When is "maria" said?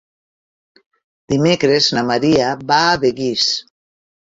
2.11-2.51